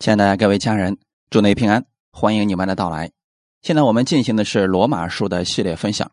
[0.00, 0.96] 亲爱的各位家人，
[1.28, 3.10] 祝您平安，欢迎你们的到来。
[3.62, 6.08] 现在我们进行的是罗马书的系列分享。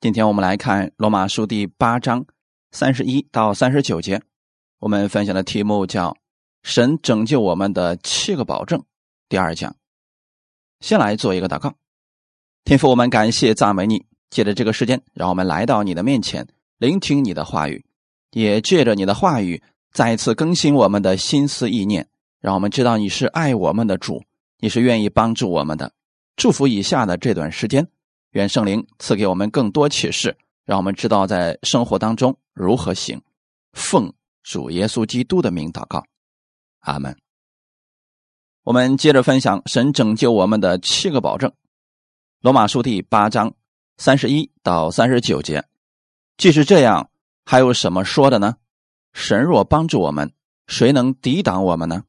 [0.00, 2.26] 今天我们来看罗马书第八章
[2.72, 4.20] 三十一到三十九节。
[4.80, 6.16] 我们分享的题目叫
[6.64, 8.82] “神拯救我们的七个保证”。
[9.30, 9.76] 第二讲，
[10.80, 11.72] 先来做一个祷告。
[12.64, 17.84] 天父，我们感谢赞美你，借着这个时间，让我们来到你的面前，聆听你的话语，
[18.32, 19.62] 也借着你的话语，
[19.92, 22.08] 再一次更新我们的心思意念。
[22.42, 24.20] 让我们知道你是爱我们的主，
[24.58, 25.92] 你是愿意帮助我们的。
[26.34, 27.86] 祝福以下的这段时间，
[28.32, 33.22] 愿圣灵赐给我们更多启示，让我们知道在生活当中如何行。
[33.74, 36.04] 奉主耶稣基督的名祷告，
[36.80, 37.16] 阿门。
[38.64, 41.52] 我们接着分享神拯救我们的七个保证。
[42.40, 43.54] 罗马书第八章
[43.98, 45.64] 三十一到三十九节，
[46.36, 47.08] 既是这样，
[47.44, 48.56] 还有什么说的呢？
[49.12, 50.32] 神若帮助我们，
[50.66, 52.02] 谁能抵挡我们呢？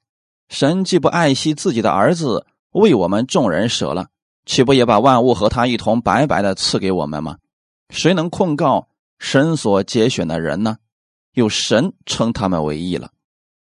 [0.53, 4.09] 神既不爱惜自己的儿子，为我们众人舍了，
[4.45, 7.39] 岂不也把万物和他一同白白的赐给我们吗？
[7.89, 10.77] 谁能控告神所节选的人呢？
[11.33, 13.09] 有神称他们为义了。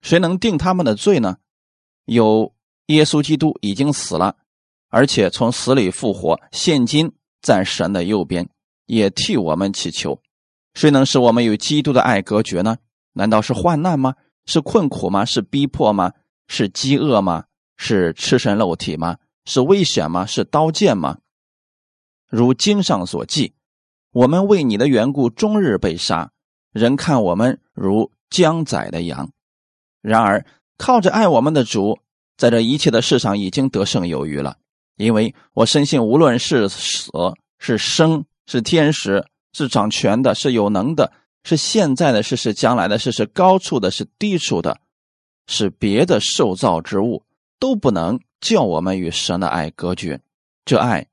[0.02, 1.38] 谁能定他们的罪呢？
[2.06, 2.52] 有
[2.88, 4.36] 耶稣基督已经死了，
[4.90, 7.12] 而且从死里复活，现今
[7.44, 8.50] 在神的右边，
[8.88, 10.20] 也替我们祈求。
[10.74, 12.78] 谁能使我们与基督的爱隔绝呢？
[13.14, 14.16] 难道是患难吗？
[14.48, 15.24] 是困苦吗？
[15.24, 16.12] 是逼迫吗？
[16.48, 17.46] 是饥饿吗？
[17.78, 19.18] 是赤身露体吗？
[19.46, 20.26] 是危险吗？
[20.26, 21.18] 是刀剑吗？
[22.30, 23.54] 如经上所记，
[24.12, 26.32] 我们为你的缘故，终日被杀，
[26.72, 29.32] 人看我们如将宰的羊。
[30.02, 30.46] 然而
[30.78, 32.00] 靠着爱我们的主，
[32.38, 34.58] 在这一切的事上已经得胜有余了。
[34.96, 37.12] 因为我深信，无论是死
[37.58, 41.12] 是生，是天使，是掌权的，是有能的，
[41.44, 44.80] 是现在的事，是将来的事，是高处的，是低处的。
[45.48, 47.24] 是别的受造之物
[47.60, 50.22] 都不能叫我们与神的爱隔绝，
[50.66, 51.08] 这爱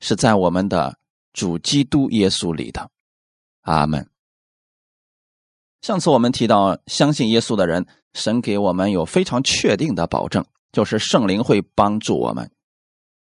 [0.00, 0.98] 是在我们的
[1.32, 2.90] 主基督耶稣里的。
[3.62, 4.08] 阿门。
[5.82, 12.50] 上次我们提到，相信耶稣的人，神给我们有非常确定的保证，就是圣灵会帮助我们，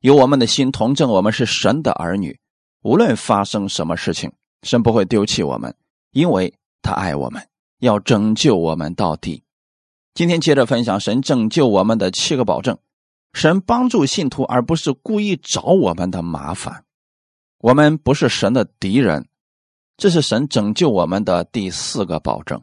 [0.00, 2.40] 有我们的心同证，我们是神的儿女。
[2.82, 5.76] 无论发生什么事情，神不会丢弃我们，
[6.12, 7.46] 因为他爱我们，
[7.80, 9.43] 要拯救我们到底。
[10.14, 12.78] 今天接着分享神拯救我们的七个保证。
[13.32, 16.84] 神帮助信徒，而不是故意找我们的麻烦。
[17.58, 19.26] 我们不是神的敌人，
[19.96, 22.62] 这是神拯救我们的第四个保证。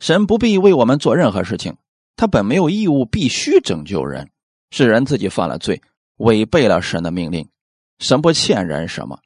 [0.00, 1.76] 神不必为我们做任何事情，
[2.16, 4.28] 他本没有义务必须拯救人，
[4.72, 5.80] 是人自己犯了罪，
[6.16, 7.48] 违背了神的命令。
[8.00, 9.20] 神不欠人什么。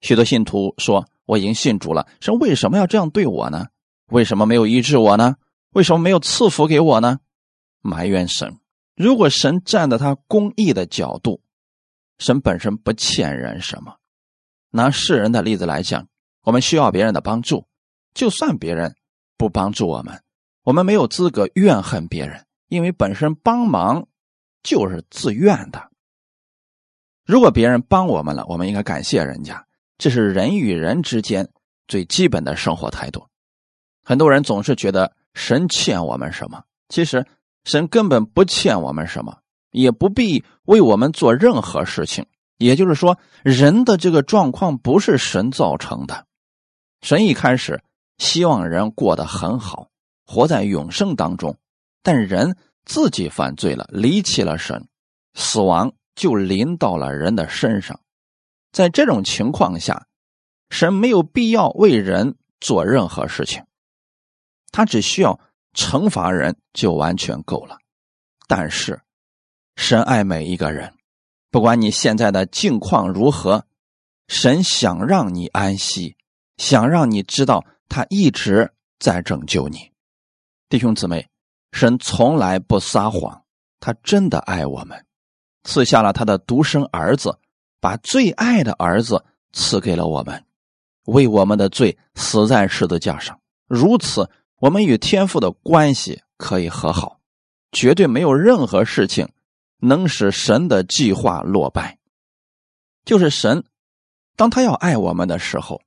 [0.00, 3.66] 许多信徒说：“我已经信主了，神为什么要这样对我呢？
[4.12, 5.34] 为什么没有医治我呢？”
[5.74, 7.18] 为什么没有赐福给我呢？
[7.80, 8.58] 埋怨神。
[8.94, 11.42] 如果神站在他公义的角度，
[12.18, 13.96] 神本身不欠人什么。
[14.70, 16.06] 拿世人的例子来讲，
[16.42, 17.66] 我们需要别人的帮助，
[18.14, 18.94] 就算别人
[19.36, 20.22] 不帮助我们，
[20.62, 24.06] 我们没有资格怨恨别人，因为本身帮忙
[24.62, 25.90] 就是自愿的。
[27.26, 29.66] 如果别人帮我们了，我们应该感谢人家，
[29.98, 31.50] 这是人与人之间
[31.88, 33.26] 最基本的生活态度。
[34.04, 35.16] 很多人总是觉得。
[35.34, 36.62] 神欠我们什么？
[36.88, 37.26] 其实
[37.64, 39.38] 神根本不欠我们什么，
[39.70, 42.24] 也不必为我们做任何事情。
[42.58, 46.26] 也就是说，人的这个状况不是神造成的。
[47.02, 47.82] 神一开始
[48.18, 49.88] 希望人过得很好，
[50.24, 51.58] 活在永生当中，
[52.02, 54.86] 但人自己犯罪了，离弃了神，
[55.34, 57.98] 死亡就临到了人的身上。
[58.70, 60.06] 在这种情况下，
[60.70, 63.64] 神没有必要为人做任何事情。
[64.76, 65.38] 他只需要
[65.72, 67.78] 惩罚人就完全够了，
[68.48, 69.00] 但是
[69.76, 70.92] 神爱每一个人，
[71.48, 73.64] 不管你现在的境况如何，
[74.26, 76.16] 神想让你安息，
[76.56, 79.92] 想让你知道他一直在拯救你，
[80.68, 81.28] 弟兄姊妹，
[81.70, 83.44] 神从来不撒谎，
[83.78, 85.06] 他真的爱我们，
[85.62, 87.38] 赐下了他的独生儿子，
[87.78, 90.44] 把最爱的儿子赐给了我们，
[91.04, 93.38] 为我们的罪死在十字架上，
[93.68, 94.28] 如此。
[94.64, 97.20] 我们与天父的关系可以和好，
[97.70, 99.28] 绝对没有任何事情
[99.76, 101.98] 能使神的计划落败。
[103.04, 103.62] 就是神，
[104.36, 105.82] 当他要爱我们的时候，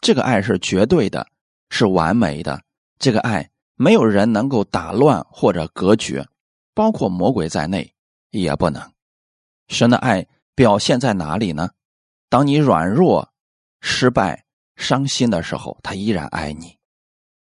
[0.00, 1.28] 这个爱是绝对的，
[1.70, 2.60] 是完美的。
[2.98, 6.26] 这个爱没有人能够打乱或者隔绝，
[6.74, 7.94] 包括魔鬼在内
[8.30, 8.82] 也不能。
[9.68, 10.26] 神的爱
[10.56, 11.70] 表现在哪里呢？
[12.28, 13.32] 当你软弱、
[13.80, 16.75] 失败、伤心的时候，他依然爱你。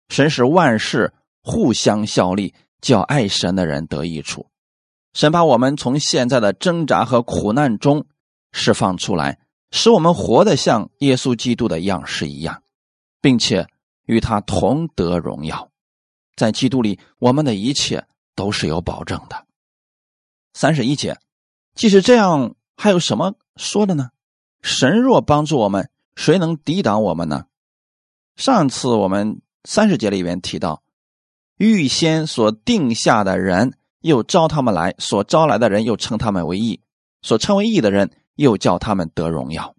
[0.10, 4.50] 神使万事互相效力，叫爱神的人得益处。
[5.13, 8.06] 神把我们从现在的挣扎和苦难中
[8.52, 9.40] 释放出来，
[9.72, 12.63] 使我们活得像耶稣基督的样式一样，
[13.22, 13.68] 并且
[14.06, 15.72] 与他同得荣耀。
[16.36, 18.06] 在基督里，我们的一切
[18.36, 19.46] 都是有保证的。
[20.54, 21.18] 三十一节，
[21.75, 24.10] 即使这样，还有什么说的呢？
[24.62, 27.46] 神若帮助我们，谁能抵挡我们呢？
[28.36, 30.81] 上次我们三十节里面提到，
[31.57, 33.73] 预先所定下的人。
[34.01, 36.79] 又招他们来，所招来的人又称他们为义，
[37.23, 39.75] 所称为义的人又叫他们得荣耀。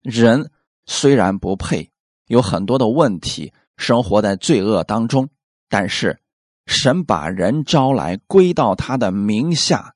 [0.00, 0.50] 人
[0.86, 1.92] 虽然不配，
[2.26, 5.28] 有很多的问题，生活在罪恶当中，
[5.68, 6.18] 但是
[6.66, 9.94] 神把人招来归到他的名下，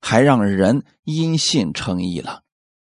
[0.00, 2.42] 还让人因信称义了，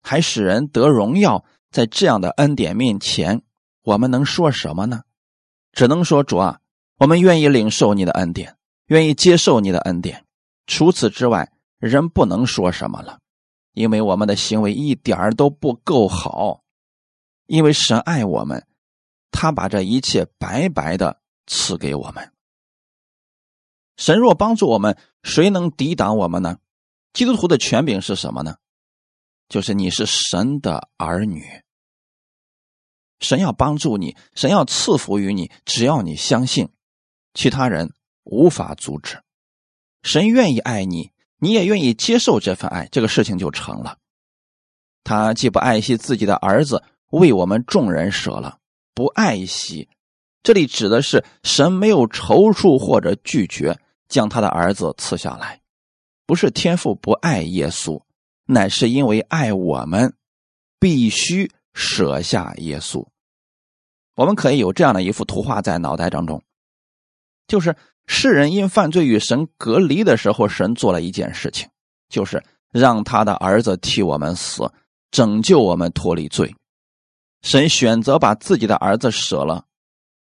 [0.02, 1.46] 还使人得荣耀。
[1.70, 3.44] 在这样的恩典面前，
[3.88, 5.04] 我们能说什么呢？
[5.72, 6.60] 只能说主啊，
[6.98, 8.58] 我们愿意领受你的恩典。
[8.88, 10.26] 愿意接受你的恩典，
[10.66, 13.20] 除此之外，人不能说什么了，
[13.72, 16.64] 因为我们的行为一点都不够好。
[17.46, 18.68] 因为神爱我们，
[19.32, 22.34] 他把这一切白白的赐给我们。
[23.96, 26.58] 神若帮助我们，谁能抵挡我们呢？
[27.14, 28.58] 基督徒的权柄是什么呢？
[29.48, 31.42] 就是你是神的儿女，
[33.20, 36.70] 神要帮助你，神要赐福于你，只要你相信，
[37.34, 37.92] 其他人。
[38.30, 39.22] 无法阻止，
[40.04, 44.00] 神愿意爱你，你也愿意接受这份爱，这个事情就成了。
[45.06, 48.60] 他既不爱惜自己的儿子，为我们众人舍了，
[48.94, 49.88] 不爱惜，
[50.44, 53.80] 这里指的是神没有踌躇或者拒绝
[54.10, 55.62] 将他的儿子赐下来，
[56.26, 58.04] 不是天父不爱耶稣，
[58.46, 60.14] 乃是因为爱我们，
[60.82, 63.06] 必须舍下耶稣。
[64.16, 66.42] 我们可以有这样的一幅图画在脑袋当中，
[67.48, 67.76] 就是。
[68.10, 71.68] 世人因犯罪与神隔离的时候，神做了一件事情，
[72.08, 72.42] 就是
[72.72, 74.72] 让他的儿子替我们死，
[75.12, 76.56] 拯救我们脱离罪。
[77.42, 79.66] 神选择把自己的儿子舍了，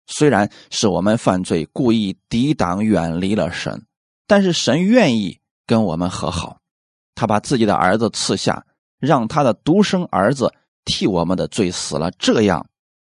[0.05, 3.85] 虽然是我们犯罪，故意抵挡、远离了神，
[4.27, 6.57] 但是神愿意跟我们和好。
[7.15, 8.65] 他把自己的儿子赐下，
[8.99, 10.53] 让他的独生儿子
[10.85, 12.67] 替我们的罪死了，这样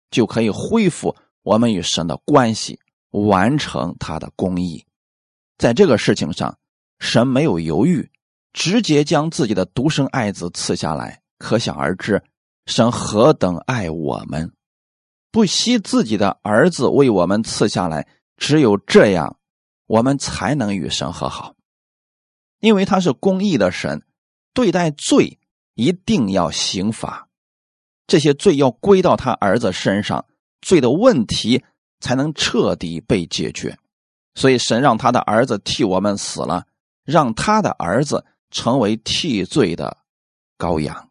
[0.09, 2.79] 就可以恢复我们与神的关系。
[3.11, 4.85] 完成他的公义，
[5.57, 6.57] 在这个事情上，
[6.99, 8.09] 神没有犹豫，
[8.53, 11.21] 直接将自己的独生爱子赐下来。
[11.37, 12.23] 可想而知，
[12.67, 14.53] 神何等爱我们，
[15.29, 18.07] 不惜自己的儿子为我们赐下来。
[18.37, 19.37] 只有这样，
[19.87, 21.55] 我们才能与神和好，
[22.61, 24.03] 因为他是公义的神，
[24.53, 25.37] 对待罪
[25.73, 27.27] 一定要刑罚，
[28.07, 30.25] 这些罪要归到他儿子身上，
[30.61, 31.63] 罪的问题。
[32.03, 33.77] 才能彻底被解决，
[34.33, 36.65] 所以神让他的儿子替我们死了，
[37.05, 39.95] 让他的儿子成为替罪的
[40.57, 41.09] 羔羊。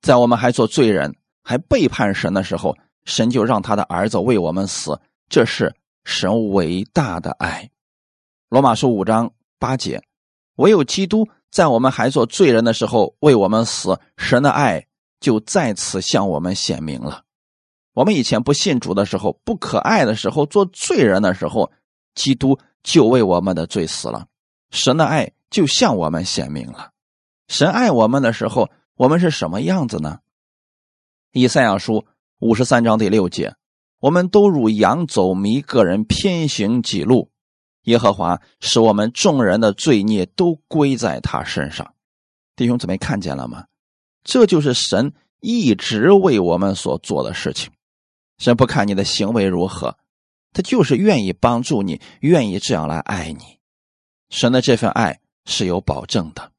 [0.00, 5.74] 在我们还做罪人、还背叛神的时候，神就让他的儿子为我们死，这是
[6.04, 7.68] 神伟大的爱。
[8.50, 10.00] 罗马书五章八节，
[10.58, 14.86] 唯有基督在我们还做罪人的时候为我们死，神的爱
[15.22, 17.22] 就再次向我们显明了。
[17.94, 21.70] 我们以前不信主的时候，不可爱的时候，做罪人的时候，
[22.14, 24.26] 基督就为我们的罪死了。
[24.70, 26.90] 神的爱就向我们显明了。
[27.48, 30.18] 神爱我们的时候，我们是什么样子呢？
[31.32, 32.04] 以赛亚书
[32.40, 33.54] 五十三章第六节：
[34.00, 37.30] 我们都如羊走迷，个人偏行己路。
[37.82, 41.94] 耶和华使我们众人的罪孽都归在他身上。
[42.56, 43.64] 弟兄姊妹看见了吗？
[44.24, 47.70] 这就是神一直为我们所做的事情。
[48.38, 49.96] 神不看你的行为如何，
[50.52, 53.58] 他就是愿意帮助你，愿意这样来爱你。
[54.30, 56.50] 神的这份爱是有保证的。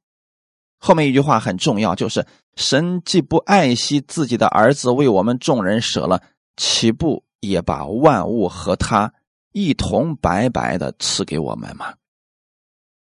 [0.77, 6.21] 后面一句话很重要，就是神既不爱惜自己的儿子为我们众人舍了，
[6.57, 9.13] 岂不也把万物和他
[9.53, 11.93] 一同白白的赐给我们吗？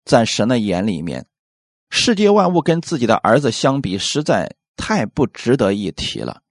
[0.06, 1.26] 在神的眼里面，
[1.90, 6.42] 世界万物跟自己的儿子相比，实在太不值得一提了。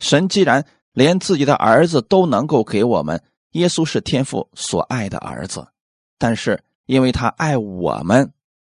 [0.00, 3.22] 神既然连自己的儿子都能够给我们，
[3.52, 5.66] 耶稣是天父所爱的儿子，
[6.18, 8.32] 但是因为他爱我们，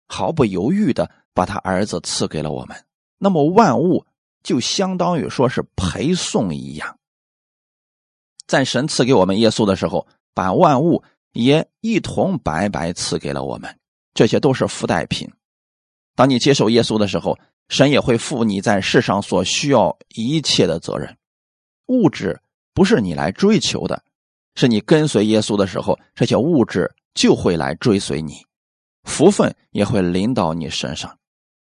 [0.07, 2.85] 毫不犹豫的把他儿子赐给了我们，
[3.17, 4.05] 那么万物
[4.41, 6.97] 就相当于说是陪送一样。
[8.47, 13.79] 在神赐给我们耶稣的时候，把万物也一同白白赐给了我们，
[14.13, 15.29] 这些都是附带品。
[16.15, 17.38] 当你接受耶稣的时候，
[17.70, 21.17] 神也会负你在世上所需要一切的责任。
[21.88, 22.39] 物质
[22.74, 24.03] 不是你来追求的，
[24.55, 28.34] 是你跟随耶稣的时候，这些物质就会来追随你。
[29.03, 31.17] 福分也会临到你身上。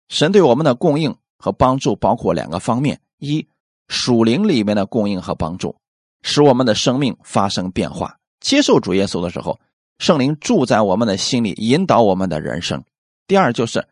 [0.10, 3.48] 神对我们的供应和帮助包括两个方面：一，
[3.88, 5.76] 属灵里面的供应和帮助，
[6.24, 8.18] 使我们的生命发生变化。
[8.40, 9.60] 接受主耶稣的时候，
[10.02, 12.84] 圣灵住在我们的心里，引导我们的人生。
[13.28, 13.88] 第二，就是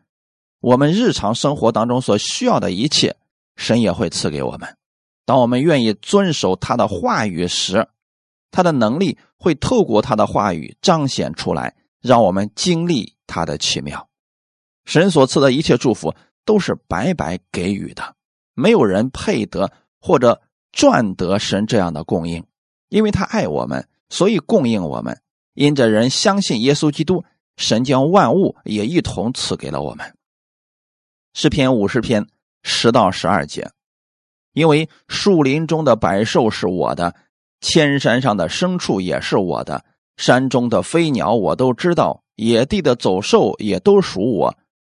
[0.58, 3.16] 我们日常生活当中所需要的一切，
[3.54, 4.76] 神也会赐给我们。
[5.24, 7.86] 当我们愿意遵守他的话语时，
[8.50, 14.08] 他的能力会透过他的话语彰显出来，让我们经历他的奇妙。
[14.84, 16.12] 神所赐的一切祝福
[16.44, 18.16] 都是白白给予的，
[18.54, 22.44] 没有人配得或者赚得神这样的供应，
[22.88, 25.16] 因为他爱我们，所以供应我们。
[25.54, 27.24] 因着人相信耶稣基督，
[27.56, 30.14] 神将万物也一同赐给了我们。
[31.34, 32.26] 诗篇五十篇
[32.62, 33.70] 十到十二节，
[34.52, 37.14] 因为树林中的百兽是我的。
[37.60, 39.84] 千山上的牲畜也是我的，
[40.16, 44.56] 山中的飞鸟我都知道，野地的走兽也都属我。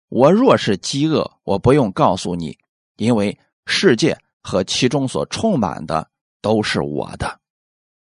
[0.08, 2.56] 我若是饥饿，我不用告诉你，
[2.98, 6.08] 因为世界和其中所充满的
[6.40, 7.40] 都是我的。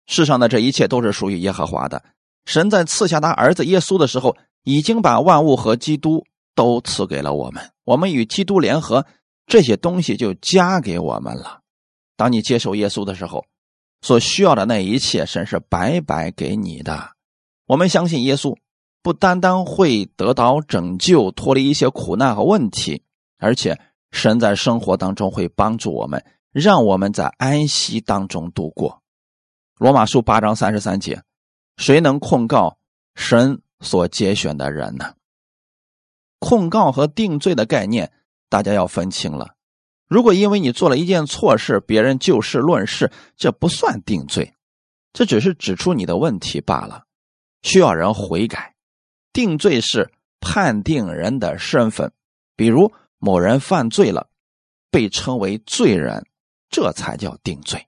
[0.06, 2.04] 世上的这一切都是属于耶和华的。
[2.46, 7.72] 神在赐下他儿子耶稣的时候，已经把万物和基督都赐给了我们。
[7.84, 9.06] 我们与基督联合，
[9.48, 11.62] 这些东西就加给我们了。
[12.16, 13.46] 当你接受耶稣的时候。
[14.06, 17.12] 所需要的那一切，神是白白给你的。
[17.68, 18.54] 我们相信耶稣，
[19.02, 23.02] 不单单会得到拯救、脱离一些苦难和问题，
[23.38, 23.80] 而且
[24.12, 26.22] 神在生活当中会帮助我们，
[26.52, 29.02] 让我们在安息当中度过。
[29.80, 31.22] 罗马书八章三十三节：
[31.78, 32.78] 谁能控告
[33.16, 35.16] 神所节选的人呢？
[36.40, 38.12] 控告和定罪的概念，
[38.50, 39.56] 大家要分清了。
[40.08, 44.54] 如果因为你做了一件错事，别人就事论事，这不算定罪，
[45.14, 47.06] 这只是指出你的问题罢了，
[47.62, 48.76] 需要人悔改。
[49.32, 52.12] 定罪是判定人的身份，
[52.56, 54.30] 比如某人犯罪了，
[54.92, 56.28] 被称为罪人，
[56.70, 57.88] 这才叫定罪。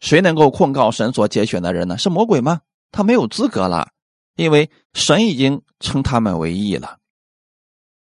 [0.00, 1.98] 谁能够控告神所节选的人呢？
[1.98, 2.62] 是魔鬼吗？
[2.90, 3.90] 他没有资格了，
[4.36, 6.98] 因为神已经称他们为义了。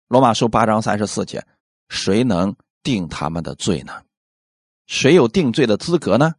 [0.08, 1.44] 罗马书八章三十四节，
[1.88, 2.54] 谁能？
[2.82, 3.92] 定他们的罪呢？
[4.86, 6.36] 谁有定罪的资格呢？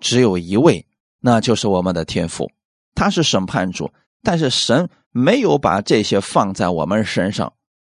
[0.00, 0.84] 只有一位，
[1.20, 2.50] 那就是我们的天父。
[2.94, 7.52] 他是审判主，但是神没有把这些放在我们身上。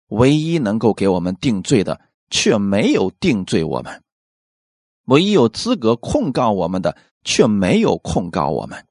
[0.08, 2.00] 唯一能够给我们定罪的，
[2.30, 4.00] 却没有定罪我们；
[5.06, 8.86] 唯一有资格控告我们的，却没有控告我们。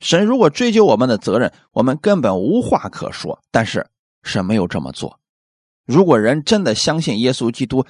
[0.00, 3.38] 神如果追究我们的责任，我们根本无话可说。
[3.50, 3.86] 但是
[4.22, 5.18] 神没有这么做。
[5.86, 7.84] 如果人真的相信耶稣基督，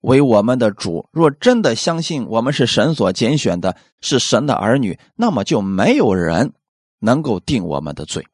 [0.00, 6.52] 为我们的主，若真的相信我们是神所拣选的，是神的儿女，那么就没有人
[7.00, 8.26] 能够定我们的罪，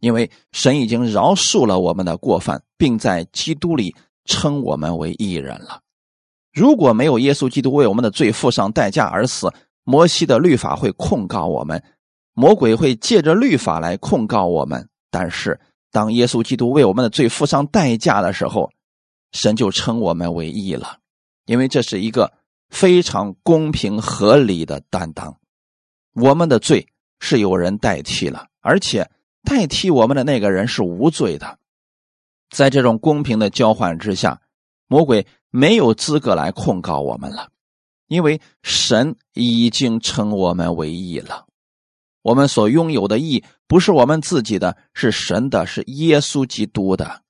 [0.00, 3.94] 因为神已经饶恕了我们的过犯，并在基督里
[4.26, 5.80] 称我们为义人了。
[6.52, 9.50] 如果没有耶稣基督为我们的罪付上代价而死，
[9.82, 11.82] 摩西的律法会控告我们，
[12.34, 14.88] 魔鬼会借着律法来控告我们。
[15.10, 15.58] 但是，
[15.90, 18.70] 当耶稣基督为我们的罪付上代价的时候，
[19.32, 20.98] 神就称我们为义了。
[21.46, 22.32] 因为这是一个
[22.70, 25.38] 非常公平合理的担当，
[26.14, 26.88] 我们的罪
[27.20, 29.08] 是有人代替了，而且
[29.44, 31.58] 代替我们的那个人是无罪的。
[32.50, 34.40] 在这种公平的交换之下，
[34.88, 37.50] 魔鬼没有资格来控告我们了，
[38.08, 41.46] 因为神已经称我们为义了。
[42.24, 47.20] 我们所拥有的义不是我们自己的，是神的，是耶稣基督的。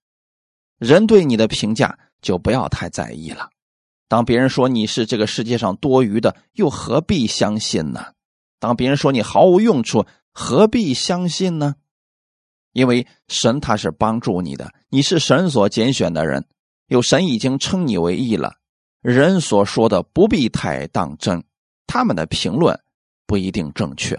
[0.79, 3.51] 人对你的评价就不要太在意了。
[4.07, 8.13] 当别人说你是这个世界上多余的，又何必相信呢？
[8.61, 11.75] 当别人说你毫无用处，何必相信呢？
[12.73, 16.47] 因为神他是帮助你的，你是神所拣选的人，
[16.87, 18.55] 有神已经称你为义了。
[19.01, 21.43] 人所说的不必太当真，
[21.89, 22.79] 他们的评论
[23.27, 24.17] 不一定正确。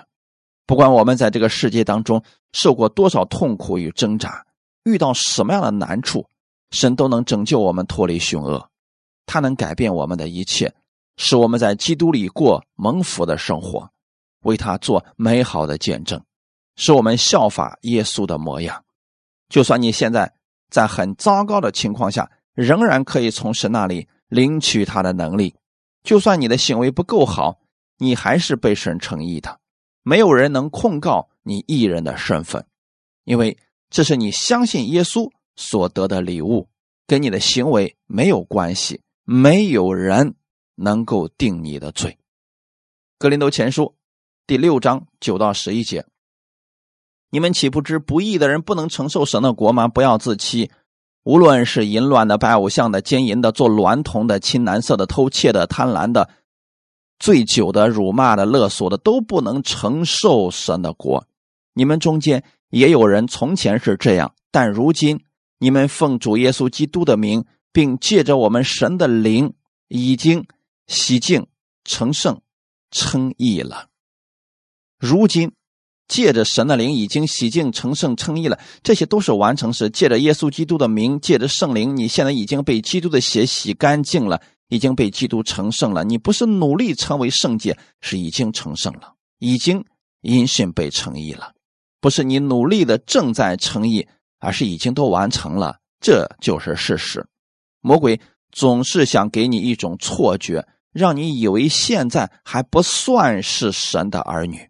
[0.65, 4.45] 不管我们在这个世界当中受过多少痛苦与挣扎，
[4.83, 6.27] 遇到什么样的难处，
[6.71, 8.69] 神都能拯救我们脱离凶恶。
[9.25, 10.73] 他能改变我们的一切，
[11.17, 13.89] 使我们在基督里过蒙福的生活，
[14.41, 16.21] 为他做美好的见证，
[16.75, 18.83] 使我们效法耶稣的模样。
[19.49, 20.33] 就算你现在
[20.69, 25.55] 在很糟糕的情况下，仍然可以从神那里领取他的能力。
[26.03, 27.59] 就算你的行为不够好，
[27.97, 29.59] 你还是被神称义的。
[30.07, 32.63] 没有人能控告你义人的身份，
[33.23, 33.57] 因为
[33.89, 36.69] 这是你相信耶稣所得的礼物，
[37.07, 39.01] 跟你的行为没有关系。
[39.23, 40.35] 没有人
[40.75, 42.19] 能够定你的罪。
[43.17, 43.95] 格林都前书
[44.45, 46.05] 第六章九到十一节，
[47.31, 49.87] 你们岂不知不义的人不能承受神的国吗？
[49.87, 50.69] 不要自欺，
[51.23, 56.29] 无论是淫乱的、拜偶像的、奸淫的、做娈童的、亲男色的、偷窃的、贪婪的、
[57.19, 61.27] 醉酒的、辱骂的、勒索的，都不能承受神的国。
[61.73, 65.23] 你们中间也有人从前是这样，但如今
[65.59, 69.53] 你们奉主耶稣基督的名，并借着我们神的灵，
[69.87, 70.45] 已经
[70.87, 71.47] 洗净、
[71.83, 72.41] 成圣、
[72.91, 73.87] 称义了。
[74.99, 75.51] 如今。
[76.07, 79.89] 借着神的灵已经洗净成圣称义了，这些都是完成时。
[79.89, 86.03] 借着耶稣基督的名，借着圣灵，你现在已经被基督的血洗干净了，已经被基督成圣了。
[86.03, 89.83] 你不是努力成为圣洁，是已经成圣了，已经
[90.21, 91.53] 因信被成义了。
[91.99, 94.07] 不是你努力的正在成义，
[94.39, 97.25] 而是已经都完成了，这就是事实。
[97.81, 98.19] 魔鬼
[98.51, 104.69] 总是想给你一种错觉，让你以为现在还不算是神的儿女。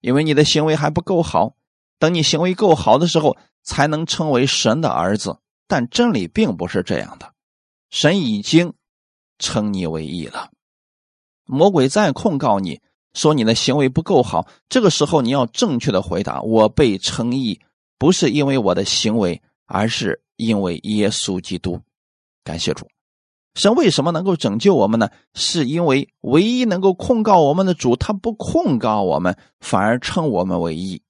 [0.00, 1.54] 因为你的行为还不够好，
[1.98, 5.38] 等你行为够好的时候，才能称为神的儿子。
[5.68, 7.32] 但真理并不是这样的，
[7.90, 8.72] 神已经
[9.40, 10.50] 称你为义了。
[11.46, 12.80] 魔鬼再控告你
[13.12, 17.60] 说你的行为不够好，这个时候你要正确的回答：我被称义，
[17.98, 21.80] 不是因为我的行为，而是因为耶稣基督。
[22.44, 22.86] 感谢主。
[23.56, 25.10] 神为什么能够拯救我们呢？
[25.34, 31.02] 是因为唯一能够控告我们的主，他不控告我们，反而称我们为义，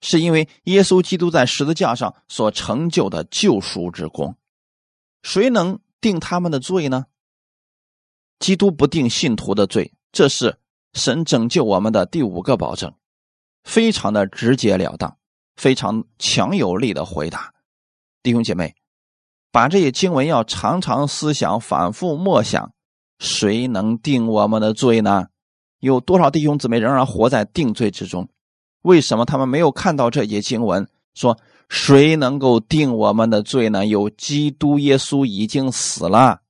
[0.00, 4.34] 是因为耶稣基督在十字架上所成就的救赎之功。
[5.22, 7.06] 谁能定他们的罪呢？
[8.38, 10.58] 基督不定信徒的罪，这是
[10.92, 12.92] 神拯救我们的第五个保证，
[13.62, 15.16] 非常的直截了当，
[15.56, 17.52] 非常强有力的回答，
[18.22, 18.74] 弟兄姐妹。
[19.50, 22.72] 把这些经文要常常思想，反复默想，
[23.20, 25.26] 谁能定我们的罪呢？
[25.78, 28.28] 有多少弟兄姊妹仍然活在定罪之中？
[28.82, 30.88] 为什么他们没有看到这些经文？
[31.14, 31.38] 说
[31.68, 33.86] 谁能够定我们的罪呢？
[33.86, 36.40] 有基督耶稣已经死了，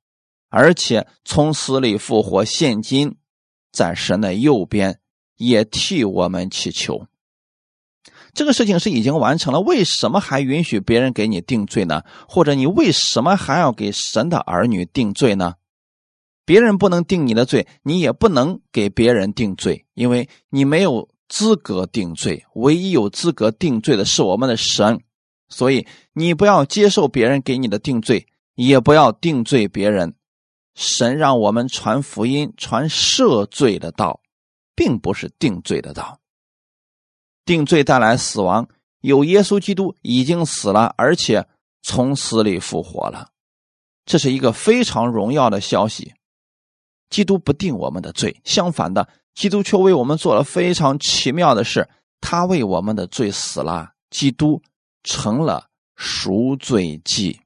[0.57, 3.17] 而且从死里复活，现今
[3.73, 5.01] 在神的右边，
[5.37, 7.09] 也替我们祈求。
[8.35, 12.05] 这个事情是已经完成了，为什么还允许别人给你定罪呢？
[12.29, 15.55] 或者你为什么还要给神的儿女定罪呢？
[16.45, 22.45] 别人不能定你的罪，你也不能给别人定罪，因为你没有资格定罪。
[22.55, 25.01] 唯一有资格定罪的是我们的神，
[25.49, 30.15] 所以你不要接受别人给你的定罪，也不要定罪别人。
[30.75, 34.21] 神让我们传福音、传赦罪的道，
[34.75, 36.19] 并不是定罪的道。
[37.45, 38.69] 定罪带来死亡，
[39.01, 41.47] 有耶稣基督已经死了，而且
[41.83, 43.29] 从死里复活了，
[44.05, 46.15] 这是一个非常荣耀的消息。
[47.11, 51.89] 基督不定我们的罪，相反的，基督却为我们做了非常奇妙的事，
[52.21, 54.63] 他为我们的罪死了，基督
[55.05, 57.41] 成了赎罪祭。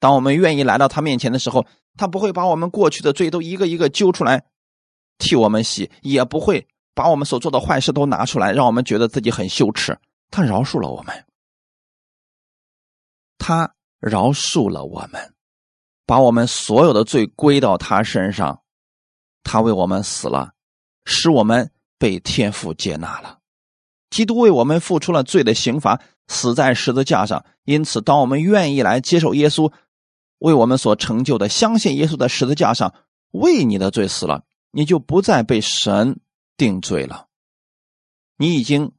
[0.00, 1.64] 当我们愿意来到他面前的时候，
[1.96, 4.46] 他不会把我们过去的罪都一个一个揪出来
[5.18, 6.66] 替我们洗，也不会。
[6.92, 9.96] 把我们所做的坏事都拿出来，让我们觉得自己很羞耻。
[10.30, 11.24] 他饶恕了我们，
[13.38, 15.32] 他饶恕了我们，
[16.04, 18.60] 把我们所有的罪归到他身上。
[19.44, 20.52] 他为我们死了，
[21.06, 23.38] 使我们被天父接纳了。
[24.10, 27.42] 基督为我们付出了罪的刑罚，死在十字架上。
[27.64, 29.72] 因此，当我们愿意来接受耶稣
[30.40, 32.92] 为我们所成就的，相信耶稣在十字架上
[33.30, 36.20] 为你的罪死了，你就不再被神。
[36.56, 37.28] 定罪了，
[38.36, 38.92] 你已经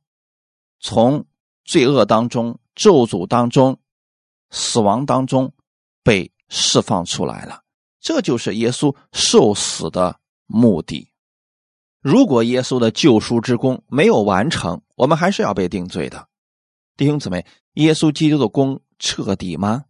[0.79, 1.27] 从
[1.63, 3.77] 罪恶当中、咒诅当中、
[4.49, 5.53] 死亡当中
[6.01, 7.61] 被释放出来了。
[7.99, 11.11] 这就是耶稣受死的目的。
[12.01, 16.27] 如果耶稣的救赎之功没有完成，我们还是要被定罪的。
[16.97, 19.85] 弟兄姊妹，耶稣基督的功彻底吗？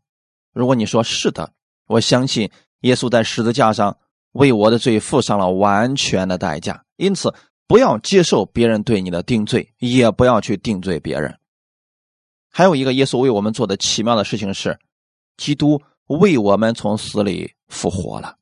[0.53, 1.51] 如果你说是的，
[1.87, 2.49] 我相信
[2.81, 3.97] 耶稣在十字架上
[4.31, 7.33] 为我的罪付上了完全的代价，因此。
[7.67, 11.33] 不要接受别人对你的定罪，也不要去定罪别人。
[12.51, 14.77] 还有一个耶稣为我们做的奇妙的事情是，
[15.37, 18.35] 基督为我们从死里复活了。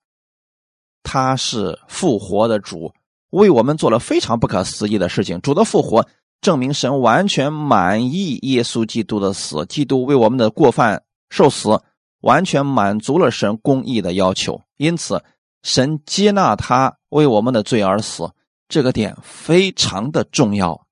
[1.03, 2.91] 他是复活的主，
[3.29, 5.39] 为我们做了非常不可思议的事情。
[5.41, 6.07] 主的复活
[6.41, 11.79] 证明神完全满意耶稣基督的死，基督为我们的过犯受死，
[12.21, 14.61] 完全满足了神公义的要求。
[14.77, 15.23] 因此，
[15.63, 18.31] 神接纳他为我们的罪而死。
[18.67, 20.85] 这个点非常的重要，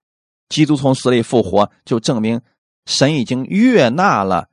[0.49, 2.41] 基督从死里复活，就证明
[2.85, 4.47] 神已经悦纳了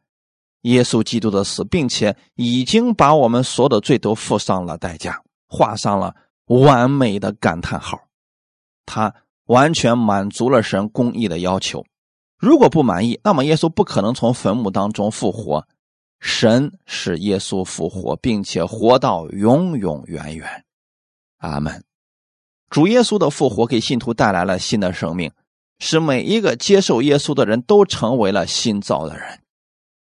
[0.62, 6.14] 耶稣基督的死，并且已经把我们所有的罪都付上了代价，画上了
[6.46, 7.98] 完美的感叹号。
[8.84, 9.14] 他
[9.46, 11.86] 完全满足了神公义的要求，
[12.38, 15.66] 如果不满意，那么耶稣不可能从坟墓当中复活。
[16.20, 20.64] 神使耶稣复活，并且活到永永远远。
[21.38, 21.84] 阿门。
[22.70, 25.30] 主耶稣的复活给信徒带来了新的生命，
[25.78, 29.40] 使每一个接受耶稣的人都成为了新造的人，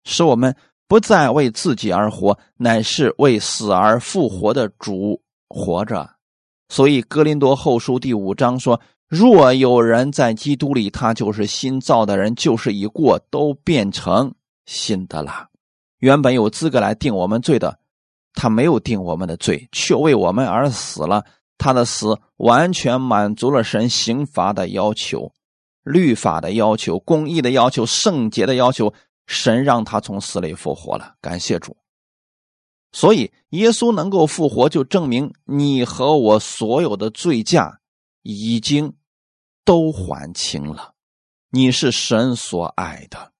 [0.04, 0.56] 使我们
[0.88, 6.10] 不再为自己而活，乃是为死而复活的主活着。
[6.70, 14.34] 所以，《哥林多后书》第五章说：“若有人在基督里，他就是新造的人，就是已过，都变成
[14.65, 15.48] 新的了。
[16.00, 17.80] 原本有资格来定我们罪的，
[18.34, 21.26] 他没有定我们的罪，却为我们而死了。
[21.58, 25.34] 他的死完全满足了神刑罚的要求、
[25.84, 28.94] 律法的要求、公义的要求、圣洁的要求。
[29.26, 31.76] 神让他从死里复活了，感谢主。”
[32.94, 37.82] 所以，耶稣能够复活，就证明你和我所有的罪驾
[38.22, 38.94] 已经
[39.66, 40.94] 都还清了。
[41.50, 43.34] 你是神所爱的。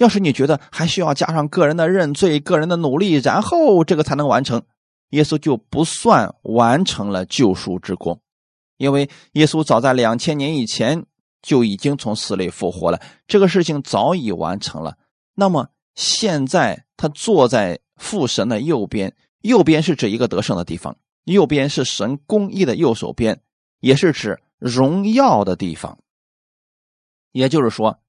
[0.00, 4.62] 要是你觉得还需要加上个人的认罪、个人的努力，然后这个才能完成，
[5.10, 8.20] 耶稣就不算完成了救赎之功，
[8.78, 11.04] 因为耶稣早在两千年以前
[11.40, 14.96] 就已经从死里复活了，这个事情早已完成了。
[15.34, 17.80] 那么现在他坐在。
[18.00, 23.42] 父神的右边，右边是指一个得胜的地方，右边是神公义的右手边，
[23.80, 25.98] 也是指荣耀的地方。
[27.32, 27.99] 也就是说，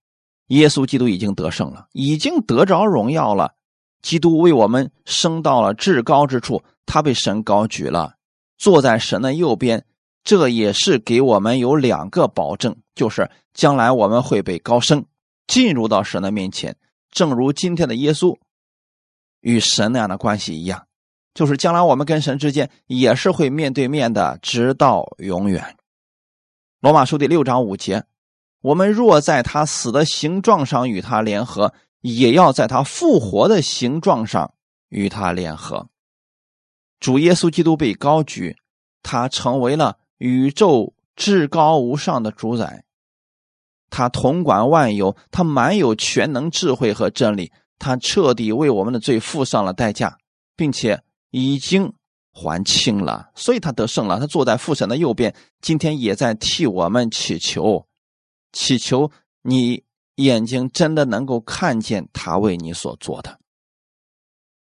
[0.51, 3.53] 耶稣基督已经得胜了，已经得着荣耀了。
[4.01, 8.15] 基督为我们升到了至高之处，他被神高举了，
[8.57, 9.85] 坐在神的右边。
[10.23, 15.05] 这也是给我们有两个保证，就是将来我们会被高升，
[15.47, 16.75] 进入到神的面前，
[17.09, 18.37] 正如今天的耶稣。
[19.39, 20.85] 与神那样的关系一样，
[21.33, 25.75] 就是将来我们跟神之间也是会面对面的，直到永远。
[26.81, 28.03] 罗马书第六章五节：
[28.61, 34.53] 我们若在他死的形状上与他联合，也要在他复活的形状上
[34.89, 35.89] 与他联合。
[36.99, 38.55] 主耶稣基督被高举，
[39.01, 42.83] 他成为了宇宙至高无上的主宰，
[43.89, 47.51] 他统管万有，他满有全能、智慧和真理。
[47.79, 50.19] 他彻底为我们的罪付上了代价，
[50.55, 51.91] 并且已经
[52.31, 54.19] 还清了，所以他得胜了。
[54.19, 57.87] 他坐在父神的右边，今天也在替我们祈求，
[58.51, 59.11] 祈求
[59.41, 59.83] 你
[60.15, 63.39] 眼睛真的能够看见他为你所做的。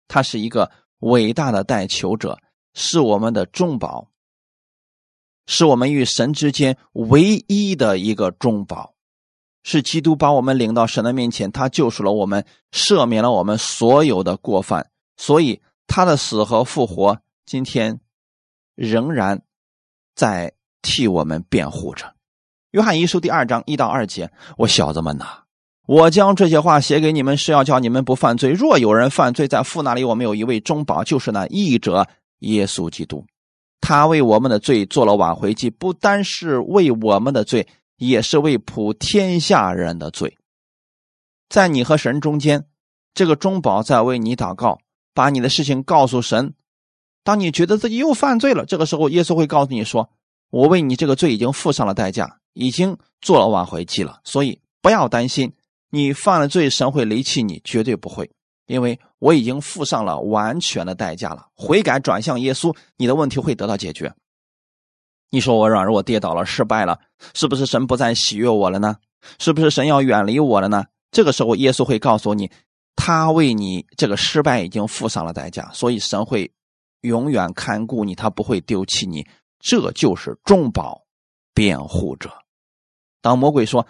[0.09, 2.39] 他是一个伟大的代求者，
[2.75, 4.09] 是我们的中保，
[5.47, 8.95] 是我们与神之间唯一的一个中保。
[9.67, 17.99] 是基督把我们领到神的面前，他救赎了我们，赦免了我们所有的过犯，所以他的死和复活，今天
[18.75, 19.43] 仍然
[20.15, 22.15] 在替我们辩护着。
[22.75, 25.27] 约翰一书第二章一到二节：我小子们呐，
[25.87, 28.51] 我将这些话写给你们，是要叫你们不犯罪。
[28.51, 32.09] 若有人犯罪，在父那里，我们有一位中保，就是那义者
[32.41, 33.25] 耶稣基督，
[33.81, 37.69] 他为我们的罪做了挽回祭，不单是为我们的罪。
[37.97, 40.37] 也是为普天下人的罪，
[41.49, 42.67] 在你和神中间，
[43.15, 44.81] 这个中保在为你祷告，
[45.15, 46.55] 把你的事情告诉神。
[47.23, 50.11] 当你觉得自己又犯罪了，这个时候，耶稣会告诉你说
[50.51, 54.21] ：“我为你这个罪已经付上了代价，已经做了挽回祭了。
[54.25, 55.53] 所以不要担心，
[55.90, 58.31] 你犯了罪，神会离弃你，绝对不会，
[58.67, 61.49] 因为我已经付上了完全的代价了。
[61.55, 64.14] 悔改转向耶稣，你的问题会得到解决。”
[65.31, 67.01] 你说我软弱跌倒了，失败了，
[67.35, 68.97] 是不是神不再喜悦我了呢？
[69.40, 70.85] 是不是神要远离我了呢？
[71.11, 72.51] 这个时候，耶稣会告诉你，
[72.95, 76.53] 他为你这个失败已经付上了代价，所以神会
[77.01, 79.27] 永远看顾你，他不会丢弃你。
[79.59, 81.03] 这就是中保
[81.53, 82.31] 辩护者。
[83.25, 83.87] 当魔鬼说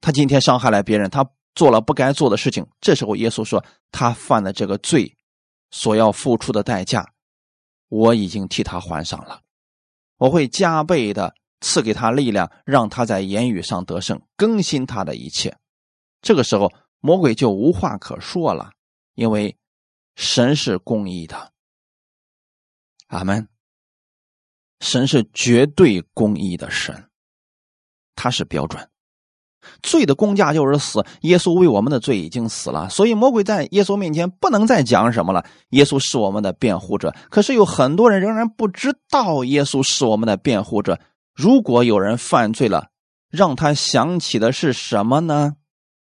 [0.00, 5.16] 他今天伤害了别人，他做了不该做的事情，这时候耶稣说他犯的这个罪
[5.72, 7.12] 所要付出的代价，
[7.88, 9.42] 我已经替他还上了。
[10.18, 15.58] 我会加倍的赐给他力量，让他在言语上得胜，更新他的一切。
[16.20, 18.70] 这个时候，魔鬼就无话可说了，
[19.14, 19.58] 因为
[20.14, 21.52] 神是公义的。
[23.08, 23.48] 阿门。
[24.78, 27.10] 神是绝对公义的神，
[28.16, 28.88] 他是标准。
[29.82, 35.44] 罪的公价就是死，耶稣为我们的罪已经死了，所以魔鬼在耶稣面前不能再讲什么了。
[35.70, 41.00] 耶稣是我们的辩护者，可是有很多人仍然不知道耶稣是我们的辩护者。
[41.34, 42.90] 如果有人犯罪了，
[43.28, 45.54] 让他想起的是什么呢？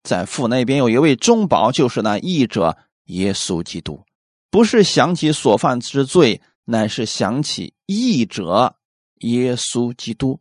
[0.05, 4.05] 在父那边有一位中保，就是那义者耶稣基督，
[4.53, 8.77] 不是想起所犯之罪，乃是想起义者
[9.23, 10.39] 耶稣基督。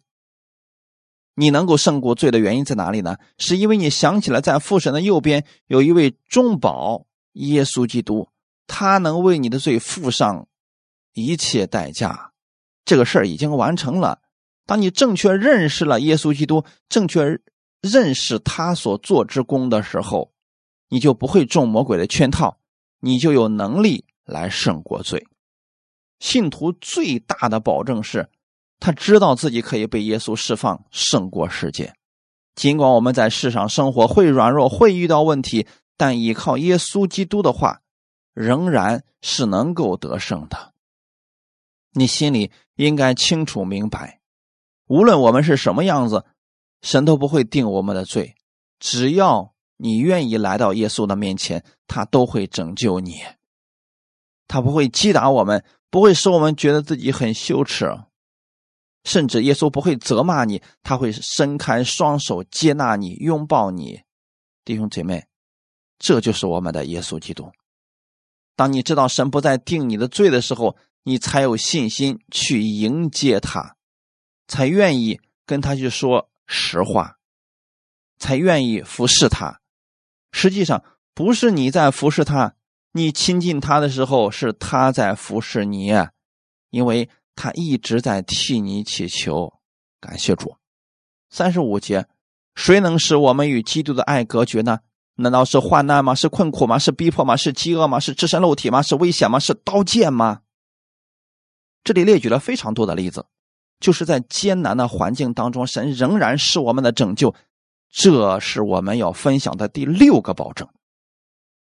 [1.39, 3.15] 你能够胜过罪的原因在哪里呢？
[3.37, 8.27] 是因为你想起了在父神的右边有一位中保耶稣基督，
[8.65, 10.47] 他能为你的罪付上
[11.13, 12.31] 一切代价，
[12.85, 14.19] 这个事儿已经完成了。
[14.65, 17.39] 当你正确认识了耶稣基督，正确
[17.81, 20.31] 认识他所做之功的时候，
[20.89, 22.57] 你就不会中魔鬼的圈套，
[22.99, 25.27] 你就有能力来胜过罪。
[26.17, 28.27] 信徒最大的保证是。
[28.79, 31.93] 他知道自己可以被耶稣释放，胜过世界。
[32.55, 37.81] 尽管我们在世上生活会软弱，会遇到问题，但依靠耶稣基督的话，
[38.33, 40.73] 仍然是能够得胜的。
[41.93, 44.19] 你心里应该清楚明白，
[44.87, 46.25] 无论我们是什么样子，
[46.81, 48.35] 神都不会定我们的罪。
[48.79, 53.21] 只要你愿意来到耶稣的面前，他都会拯救你。
[54.47, 57.85] 他不会击打我们，不会使我们觉得自己很羞耻。
[59.07, 64.01] 甚至耶稣不会责骂你，他会伸开双手接纳你，拥抱你，
[64.65, 65.27] 弟兄姐妹，
[65.97, 67.49] 这就是我们的耶稣基督。
[68.57, 73.77] 当你知道神不再定你的罪的时候，你才有信心去迎接他，
[74.45, 77.15] 才愿意跟他去说实话，
[78.19, 79.61] 才愿意服侍他。
[80.33, 82.55] 实际上不是你在服侍他，
[82.91, 85.93] 你亲近他的时候是他在服侍你，
[86.71, 87.09] 因为。
[87.37, 89.53] 他一直在替你祈求，
[90.01, 90.57] 感谢主。
[91.29, 92.07] 三十五节，
[92.55, 94.79] 谁能使我们与基督的爱隔绝呢？
[95.15, 96.15] 难道是患难吗？
[96.15, 96.77] 是困苦吗？
[96.77, 97.37] 是逼迫吗？
[97.37, 97.99] 是饥饿吗？
[97.99, 98.81] 是赤身露体吗？
[98.81, 99.39] 是危险吗？
[99.39, 100.41] 是刀剑吗？
[101.83, 103.25] 这里列举了非常多的例子，
[103.79, 107.33] 就是在艰难的环境当中，神仍然是我们的拯救。
[107.89, 110.67] 这是我们要分享的第六个保证。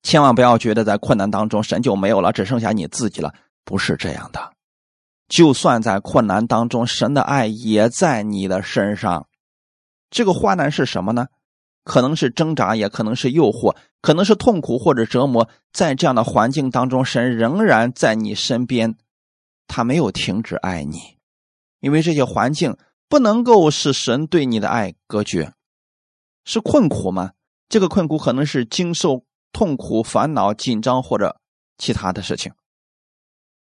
[0.03, 4.53] 千万不要觉得在困难当中神就没有了，只剩下你自己了，不是这样的。
[5.31, 9.29] 就算在困难当中，神的爱也在你的身上。
[10.11, 11.29] 这个患难是什么呢？
[11.85, 15.49] 可能是挣扎，也可能是诱惑，可能是痛苦或者折磨。
[15.73, 18.97] 在这样的环境当中，神仍然在你身边，
[19.69, 20.99] 他没有停止爱你，
[21.79, 22.77] 因为这些环境
[23.09, 25.53] 不能够使神对你的爱隔绝。
[26.45, 27.35] 是困苦吗？
[27.69, 31.41] 这个困苦可能是经受痛苦、烦恼、紧张或者
[31.79, 32.53] 其他的事情，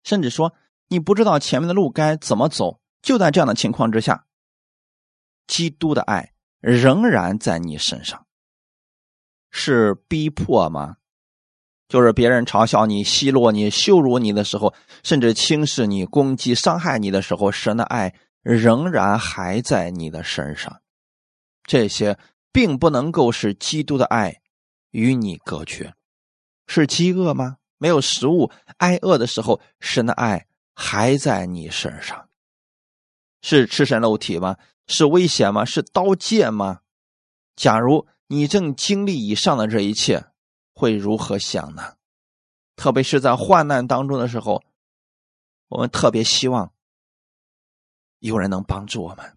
[0.06, 0.54] 甚至说。
[0.90, 4.26] 你不知道前面的路该怎么走，就在这样的情况之下，
[5.46, 8.26] 基督的爱仍然在你身上。
[9.50, 10.98] 是逼迫吗？
[11.88, 14.74] 就是别人嘲笑你、奚落你、羞辱你的时候，
[15.04, 20.82] 甚至轻视你、攻击、伤害你的时候，神的爱仍然还在你的身上。
[21.64, 22.18] 这些
[22.52, 24.42] 并不能够使基督的爱
[24.92, 25.94] 与你隔绝。
[26.68, 27.58] 是饥饿吗？
[27.78, 30.48] 没有食物、挨饿的时候，神的爱。
[30.80, 32.30] 还在你身上，
[33.42, 34.58] 是赤身露体吗？
[34.86, 35.66] 是危险吗？
[35.66, 36.82] 是刀剑吗？
[37.56, 40.24] 假如你正经历以上的这一切，
[40.76, 41.96] 会如何想呢？
[42.76, 44.64] 特别是在患难当中的时候，
[45.70, 46.72] 我们特别希望
[48.20, 49.36] 有人能帮助我们。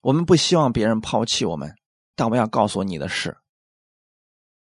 [0.00, 1.76] 我们不希望别人抛弃我们，
[2.16, 3.36] 但我要告诉你的是，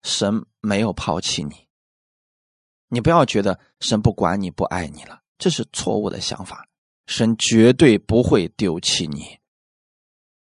[0.02, 1.68] 神没有抛弃你。
[2.94, 6.68] 你不要觉得神不管你不爱你了，这是错误的想法。
[7.08, 9.38] 神绝对不会丢弃你。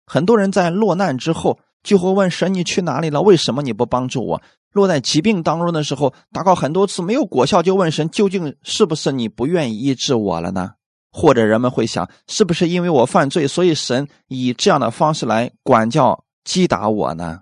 [0.08, 3.22] 很多人在落难之后就会问神：“你去哪里了？
[3.22, 4.42] 为什么你不帮助我？”
[4.74, 10.72] 落在疾病当中的时候，祷告很多次没有果效，就问神：“究竟是不是你不愿意医治我了呢？”
[11.14, 17.42] 或者人们会想：“是不是因为我犯罪，所以神以这样的方式来管教、击打我呢？”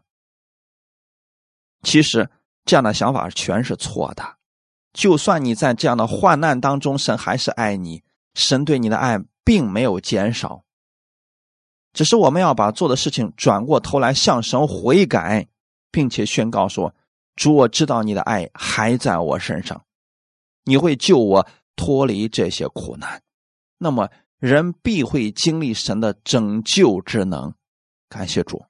[1.84, 2.30] 其实
[2.66, 4.24] 这样的想法全是错的。
[4.94, 10.64] 就算你在这样的患难当中，神还是爱你，神对你的爱并没有减少。
[11.94, 15.48] 只是我们要把做的事情转过头来向神悔改，
[15.92, 16.96] 并且宣告说
[17.36, 19.84] ：“主，我知道你的爱还在我身上，
[20.64, 23.22] 你会救我脱离这些苦难。”
[23.78, 27.54] 那么人必会经历神的拯救之能。
[28.08, 28.64] 感谢主。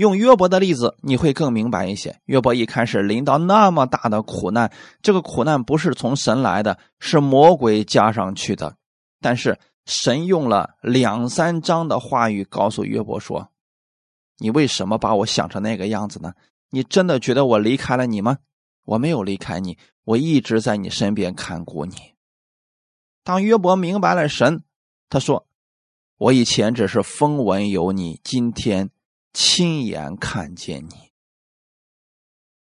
[0.00, 2.22] 用约伯的例子，你会更明白一些。
[2.24, 8.76] 约伯一开始临到那么大的苦难，这个苦难不是从神来的，是魔鬼加上去的。
[9.20, 13.50] 但是神用了两三章的话语告诉约伯说
[14.40, 16.32] ：“你为什么把我想成那个样子呢？
[16.70, 18.38] 你真的觉得我离开了你吗？
[18.86, 21.94] 我没有离开你，我一直在你身边看顾你。”
[23.22, 24.62] 当约伯明白了神，
[25.10, 25.46] 他说
[26.16, 28.88] ：“我以前只是风闻有你，今天。”
[29.32, 31.10] 亲眼看见你。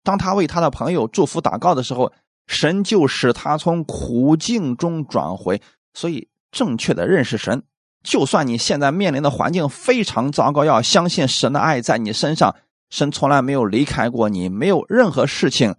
[0.03, 2.13] 当他为他的朋友祝福祷告的时候，
[2.47, 5.61] 神就使他从苦境中转回。
[5.95, 7.65] 所以，正确的认识神，
[8.03, 12.55] 就算你现在面临的环境非常糟糕，要相信神的爱在你身上，
[12.91, 15.75] 神从来没有离开过你，没有任何事情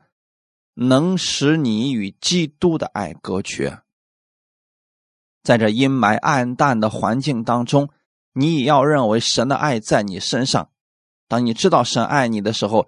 [0.73, 3.79] 能使你与基督的爱隔绝。
[5.43, 7.89] 在这阴霾暗淡的环境当中，
[8.39, 10.69] 你也要认为神的爱在你身上。
[11.27, 12.87] 当你知道神爱你的时候，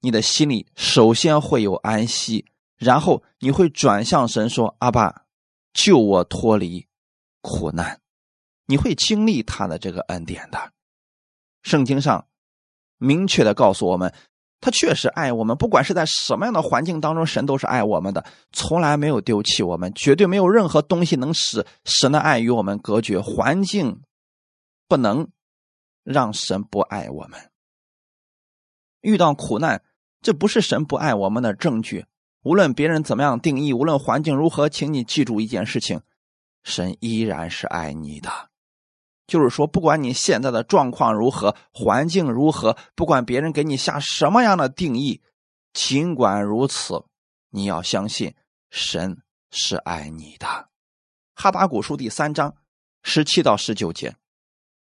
[0.00, 2.44] 你的心里首先会有安息，
[2.76, 5.22] 然后你会转向神说：“阿爸，
[5.72, 6.86] 救我脱离
[7.40, 8.00] 苦难。”
[8.68, 10.72] 你会经历他的这个恩典的。
[11.62, 12.26] 圣经上
[12.98, 14.12] 明确的告诉我们，
[14.60, 23.18] 他确实爱我们，不管是在什么样的环境当中，神都是爱我们的，从来没有丢弃我们，绝对没有任何东西能使神的爱与我们隔绝。
[23.18, 24.00] 环境
[24.92, 25.30] 不能
[26.02, 27.50] 让神不爱我们。
[29.00, 29.82] 遇到苦难，
[30.20, 32.04] 这不是神不爱我们的证据。
[32.42, 36.02] 无论别人怎么样定义，无论环境如何，请你记住一件事情：
[36.62, 38.50] 神依然是爱你的。
[39.26, 45.22] 就是说，不管你现在的状况如何，环境如何，不管别人给你下什么样的定义，
[45.72, 47.02] 尽管如此，
[47.48, 48.34] 你要相信
[48.68, 50.68] 神是爱你的。
[51.34, 52.54] 哈巴古书第三章
[53.02, 54.14] 十七到十九节：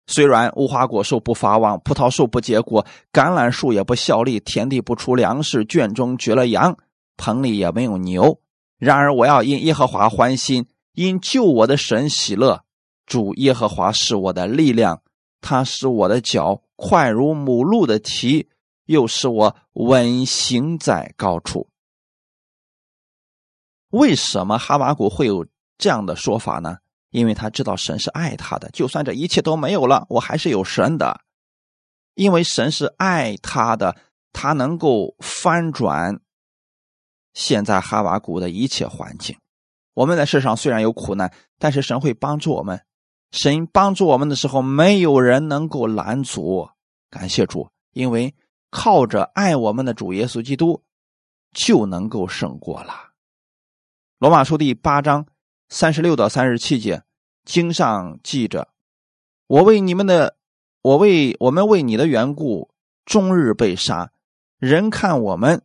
[0.07, 6.77] 虽然无花果树不发旺，葡萄树不结果，橄榄树也不效力，田地不出粮食，圈中绝了羊，
[7.17, 8.41] 棚里也没有牛，
[8.79, 12.65] 然而我要因耶和华欢心，因救我的神喜乐。
[13.07, 15.03] 主耶和华是我的力量，
[15.41, 18.49] 他使我的脚快如母鹿的蹄，
[18.87, 21.69] 又使我稳行在高处。
[23.91, 25.47] 为什么哈马谷会有
[25.79, 26.79] 这样的说法呢？
[27.15, 31.21] 因为他知道神是爱他的，就算这一切都没有了，我还是有神的。
[32.15, 33.97] 因为神是爱他的，
[34.33, 36.21] 他能够翻转
[37.33, 39.39] 现在哈瓦谷的一切环境。
[39.95, 42.85] 我们在世上虽然有苦难，但是神会帮助我们。
[43.31, 46.69] 神帮助我们的时候，没有人能够拦阻。
[47.11, 48.35] 感谢主，因为
[48.71, 50.83] 靠着爱我们的主耶稣基督，
[51.53, 53.13] 就能够胜过了。
[54.19, 55.25] 罗马书第八章
[55.69, 57.04] 三十六到三十七节，
[57.45, 58.69] 经上记着
[59.47, 60.37] ：“我为你们的，
[60.83, 62.71] 我为我们为你的缘故，
[63.05, 64.13] 终日被杀。
[64.59, 65.63] 人看我们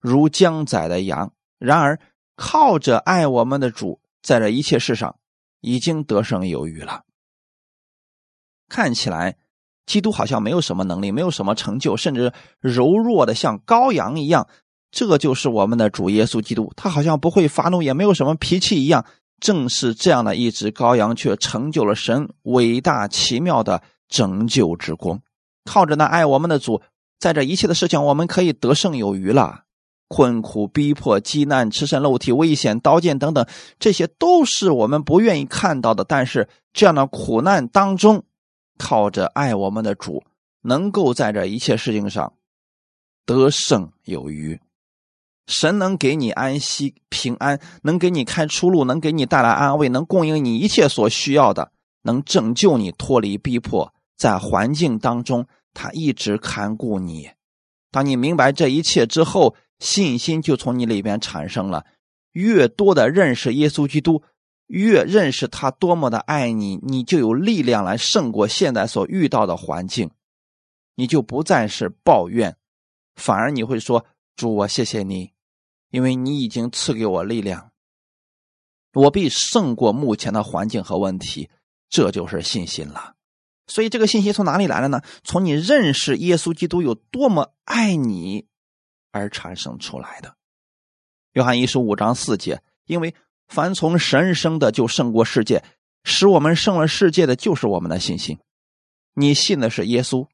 [0.00, 1.98] 如将宰的羊，然而
[2.36, 5.16] 靠着爱我们的主，在这一切事上。”
[5.66, 7.04] 已经得胜有余了。
[8.68, 9.38] 看起来，
[9.86, 14.46] 基督好像没有什么能力，没有什么成就，甚至柔弱的像羔羊一样。
[14.90, 19.06] 这就是我们的主耶稣基督，他好像不会发怒，也没有什么脾气一样。
[19.44, 25.20] 正是这样的一只羔羊，却成就了神伟大奇妙的拯救之功。
[25.66, 26.80] 靠着那爱我们的主，
[27.18, 29.64] 在这一切的事情，我们可以得胜有余了。
[30.08, 33.46] 困苦、逼迫、饥难、吃身露体、危险、刀剑等等，
[33.78, 36.04] 这些都是我们不愿意看到的。
[36.04, 38.24] 但是，这样的苦难当中，
[38.78, 40.24] 靠着爱我们的主，
[40.62, 42.32] 能够在这一切事情上
[43.26, 44.58] 得胜有余。
[45.46, 51.70] 神能给你安息、平安，能给你开出路，能给你带来安慰，能供应你一切所需要的，
[52.02, 53.92] 能拯救你脱离逼迫。
[54.16, 57.30] 在环境当中，他一直看顾你。
[57.90, 61.84] 当你明白这一切之后，信心就从你里边产生了，
[62.32, 64.22] 越多的认识耶稣基督，
[64.68, 70.10] 越认识他多么的爱你，你就有力量来胜过现在所遇到的环境，
[70.94, 72.56] 你就不再是抱怨，
[73.16, 75.32] 反而你会说：“主，我谢谢你，
[75.94, 77.70] 因为你已经赐给我力量，
[78.94, 81.48] 我必胜过目前的环境和问题。”
[81.88, 83.14] 这就是信心了。
[83.68, 85.02] 所以这个信心从哪里来的呢？
[85.22, 88.48] 从你认识耶稣基督有多么爱你。
[89.12, 90.36] 而产生出来的。
[91.34, 93.14] 约翰一书五章四节，因为
[93.46, 95.62] 凡从神生的就胜过世界，
[96.02, 98.40] 使我们胜了世界的就是我们的信心。
[99.14, 100.26] 你信的是耶稣，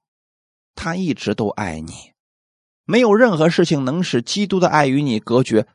[0.74, 1.92] 他一直都爱你，
[2.90, 5.68] 没有任何事情能使基督的爱与你隔绝。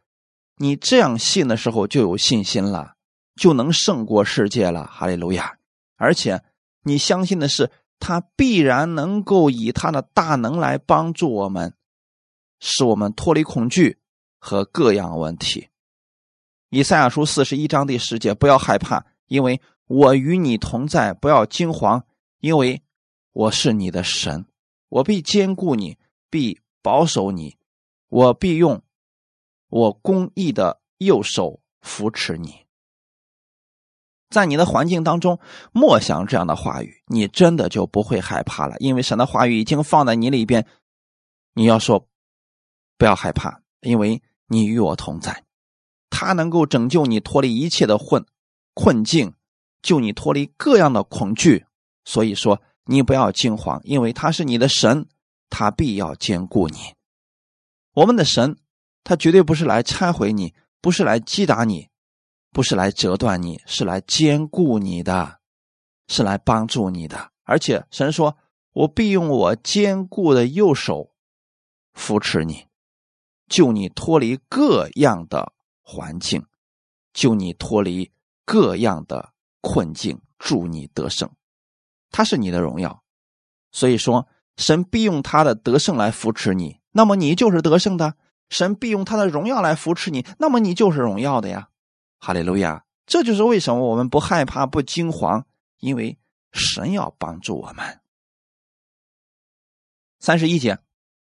[0.58, 2.96] 你这样信的时候，就有信心了，
[3.38, 4.86] 就能胜过世界了。
[4.86, 5.58] 哈利路亚！
[5.96, 6.44] 而且
[6.84, 11.74] 你相信的是，他必然能够以他的大能来帮助我们。
[12.60, 13.98] 使我们脱离恐惧
[14.38, 15.70] 和各样问题。
[16.70, 22.04] 以赛亚书四十一章第十节：不要害怕，因为我与你同在；不要惊慌，
[22.42, 22.82] 因为
[23.32, 24.46] 我是你的神，
[24.90, 25.98] 我必坚固你，
[26.30, 27.58] 必保守你，
[28.10, 28.84] 我必用
[29.70, 32.68] 我公义的右手扶持你。
[34.30, 35.40] 在你的环境当中，
[35.72, 40.68] 默想这样的话语，你真的就不会害怕了，因为神的话语已经放在你里边。
[41.56, 42.08] 你要说。
[42.98, 45.44] 不要害怕，因为你与我同在，
[46.10, 48.26] 他能够拯救你脱离一切的混
[48.74, 49.34] 困境，
[49.82, 51.66] 救你脱离各样的恐惧。
[52.06, 55.10] 所以说，你不要惊慌，因为他是你的神，
[55.50, 56.96] 他必要兼顾你。
[57.94, 58.58] 我们的神，
[59.04, 61.90] 他绝对不是来拆毁你，不是来击打你，
[62.52, 65.40] 不是来折断你，是来兼顾你的，
[66.08, 67.32] 是来帮助你的。
[67.44, 68.38] 而且神说
[68.74, 71.14] ：“我必用我坚固的右手
[71.94, 72.68] 扶持你，
[73.48, 76.46] 救你脱离各样的环境，
[77.14, 78.12] 救你脱离
[78.44, 81.32] 各样的困境，助你得胜。”
[82.12, 83.04] 他是你的荣耀，
[83.72, 84.28] 所以说
[84.58, 88.12] 神必用他的得胜来扶持你，那么你就是得胜的；
[88.50, 91.70] 神必用他的荣耀来扶持你，那么你就是荣耀的呀！
[92.20, 92.86] 哈利路亚！
[93.06, 95.46] 这就是为什么我们不害怕、不惊慌，
[95.80, 96.18] 因为
[96.52, 98.00] 神要帮助我们。
[100.20, 100.80] 三十一节，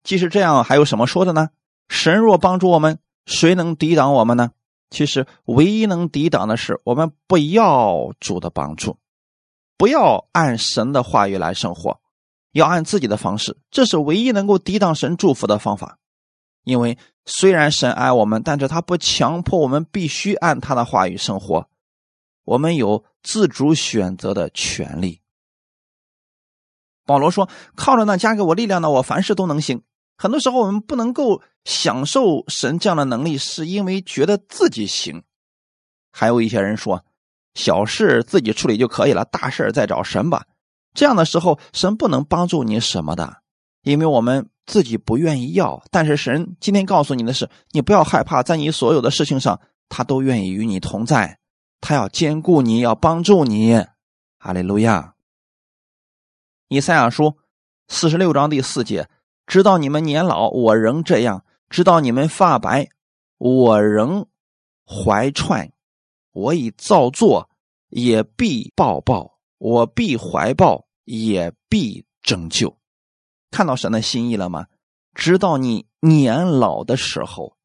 [0.03, 1.51] 即使这样，还有什么说的呢？
[1.89, 4.53] 神若帮助我们，谁能抵挡我们呢？
[4.91, 8.97] 其实，唯一能抵挡的是我们不要主的帮助。
[9.77, 12.01] 不要按神的话语来生活，
[12.55, 15.99] 要按自己的方式，这是唯一能够抵挡神祝福的方法。
[16.65, 16.97] 因为
[17.27, 21.69] 虽然神爱我们，但是他不强迫我们必须按他的话语生活，
[22.45, 25.21] 我们有自主选择的权利。
[27.05, 29.83] 保罗说：“靠着那加给我力量的，我凡事都能行。”
[30.17, 35.23] 很多时候，我们不能够享受神这样的能力，是因为觉得自己行。
[36.11, 37.05] 还有一些人说。
[37.57, 40.45] 小事自己处理就可以了，大事再找神吧。
[40.95, 43.43] 这样的时候，神不能帮助你什么的，
[43.83, 45.83] 因为我们自己不愿意要。
[45.91, 51.39] 但是神今天告诉你的是，你不要害怕，在你所有的事情上，他都愿意与你同在，
[51.81, 53.85] 他要兼顾你，要帮助你。
[54.39, 55.15] 哈利路亚。
[56.69, 57.37] 以赛亚书
[57.89, 59.09] 四十六章第四节：
[59.47, 62.89] 直到你们年老，我仍这样；直到你们发白，
[63.39, 64.27] 我仍
[64.87, 65.73] 怀揣。
[66.33, 67.49] 我已造作，
[67.91, 72.77] 也必报报；我必怀抱，也必拯救。
[73.51, 74.67] 看到神的心意了吗？
[75.15, 77.57] 直到你年老的时候，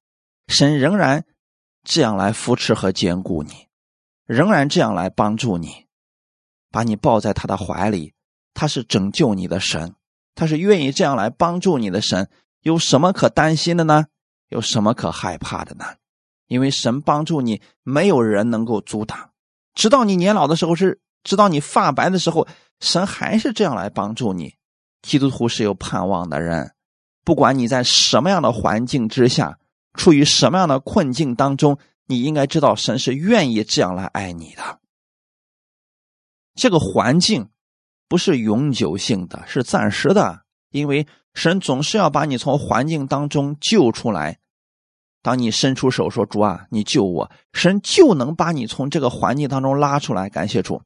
[0.47, 1.25] 神仍然
[1.83, 3.67] 这样来扶持和兼顾你，
[4.25, 5.87] 仍然这样来帮助你，
[6.69, 8.13] 把你抱在他的怀里。
[8.53, 9.95] 他是拯救你的神，
[10.35, 12.29] 他是愿意这样来帮助你的神。
[12.61, 14.07] 有什么可担心的呢？
[14.49, 15.85] 有什么可害怕的呢？
[16.47, 19.31] 因为神帮助你，没有人能够阻挡。
[19.73, 22.47] 直到你年老的时候，是直到你发白的时候，
[22.79, 24.55] 神还是这样来帮助你。
[25.01, 26.73] 基督徒是有盼望的人，
[27.23, 29.59] 不管你在什么样的环境之下，
[29.93, 34.79] 处于什么样的困境当中，你应该知道神是愿意这样来爱你的。
[36.55, 37.49] 这个环境
[38.07, 40.41] 不是永久性的，是暂时的，
[40.71, 44.39] 因为神总是要把你从环境当中救出来。
[45.21, 50.29] 当你伸出手说：“主啊，你救我！”神就能把你从这个环境当中拉出来。
[50.29, 50.81] 感谢主，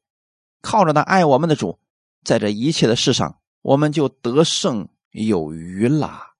[0.64, 1.78] 靠着那爱我们的主，
[2.24, 6.32] 在这一切的事上，我们就得胜有余啦。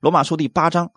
[0.00, 0.92] 罗马书第八章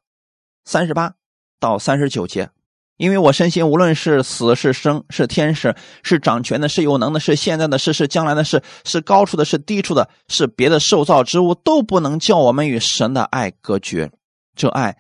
[0.66, 1.16] 三十八
[1.60, 2.50] 到三十九节，
[2.98, 5.74] 因为我深信，无论是死是生，是天使，
[6.04, 14.12] 是掌权的，是有能的，是现在的事，是将来的事，是高处的，是低处的，是别的受造之物，都不能叫我们与神的爱隔绝。
[14.56, 14.98] 这爱。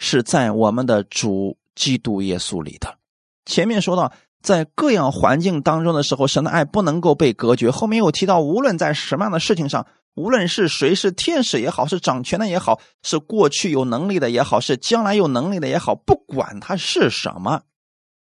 [0.00, 2.96] 是在我们的主基督耶稣里的。
[3.44, 4.12] 前面说到，
[4.42, 7.70] 在各样环境当中的时候，神的爱不能够被隔绝。
[7.70, 17.62] 后面又提到，无论在什么样的事情上，无论是谁是天使也好，是掌权的也好，是过去有能力的也好，是将来有能力的也好，不管他是什么，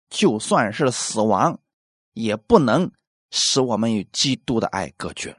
[0.08, 1.61] 就算是死亡，
[2.12, 2.90] 也不能
[3.30, 5.32] 使我们与基督的爱隔绝；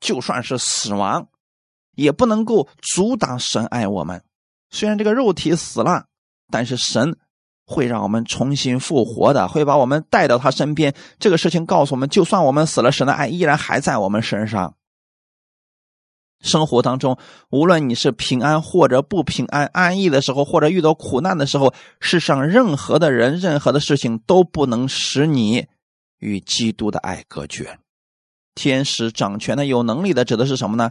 [0.00, 1.28] 就算是死亡，
[1.94, 4.22] 也不能够阻挡神爱我们。
[4.70, 6.06] 虽然这个肉体死了，
[6.50, 7.16] 但是神
[7.70, 10.92] 会让我们重新复活的，会把我们带到他身边。
[11.20, 14.74] 这个事情告诉我们，就算我们死了，神的爱依然还在我们身上。
[16.40, 17.16] 生活当中，
[17.50, 25.68] 无论你是平安或者不平安、安逸的时候，或者遇到苦难的时候，世上任何的人、任何的事情都不能使你
[26.18, 27.78] 与基督的爱隔绝。
[28.54, 30.90] 天使掌权的、有能力的，指的是什么呢？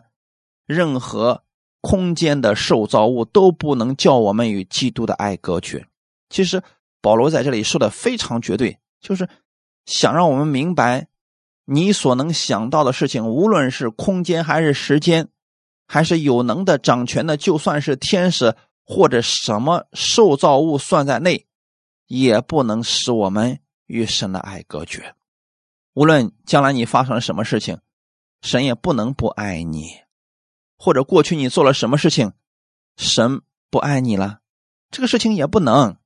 [0.66, 1.44] 任何。
[1.82, 5.88] 空间的受造物都不能叫我们与基督的爱隔绝。
[6.30, 6.62] 其实
[7.02, 9.28] 保罗在这里说的非常绝对，就是
[9.86, 11.08] 想让我们明白，
[11.66, 15.30] 你所能想到的事情，无论是空间还是时间，
[15.88, 18.56] 还是有能的掌权的，就算是天使
[18.86, 21.48] 或者什么受造物算在内，
[22.08, 25.16] 也不能使我们与神的爱隔绝。
[25.94, 27.80] 无论将来你发生了什么事情，
[28.42, 29.84] 神也不能不爱你。
[30.78, 32.32] 或者过去你做了什么事情，
[32.96, 34.40] 神不爱你了，
[34.92, 35.98] 这个事情也不能。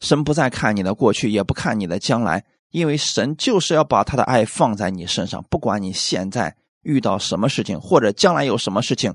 [0.00, 9.14] 神不再看你的过去，也不看你的将来，因为神就是要把他的爱放在你身上，不管你现在遇到什么事情，或者将来有什么事情，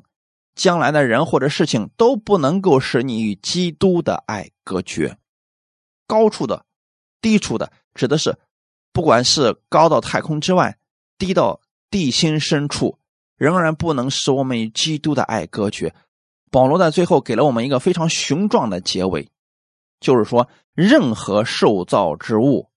[0.55, 5.17] 将来的人或者事情都不能够使你与基督的爱隔绝。
[6.07, 6.65] 高处的、
[7.21, 8.37] 低处的，指的是
[8.91, 10.77] 不管是高到太空之外，
[11.17, 12.97] 低到地心深处，
[13.37, 15.93] 仍然不能使我们与基督的爱隔绝。
[16.49, 19.29] 保罗在最后给了我们一个非常雄壮的结尾，
[20.01, 22.67] 就是说，任何受造之物，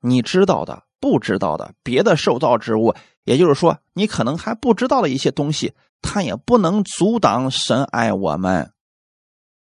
[0.00, 8.72] 你知道的、不知道的，别的受造之物，也就是说，你可能还不知道的一些东西，它也不能阻挡神爱我们，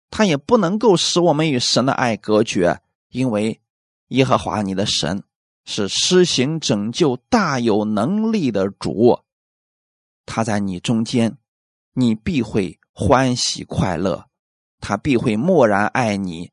[0.10, 3.62] 它也不能够使我们与神的爱隔绝，因为
[4.10, 5.24] 耶和华你的神
[5.64, 9.22] 是施行拯救、大有能力的主，
[10.26, 11.38] 他在你中间，
[11.93, 12.78] 你必会。
[12.97, 14.30] 欢喜快乐，
[14.80, 16.49] 他必会默然爱你，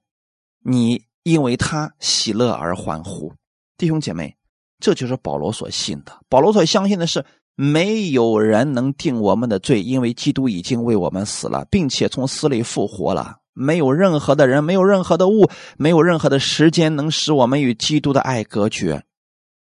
[0.63, 3.33] 你因为他喜乐而欢呼。
[3.77, 4.37] 弟兄姐妹，
[4.79, 6.13] 这就是保罗所信的。
[6.29, 13.39] 保罗所相信的是，没有人能定我们的罪，因为基督已经为我们死了，并且从死里复活了。
[13.53, 19.05] 没有任何的人，没有任何的物，没有任何的时间能使我们与基督的爱隔绝。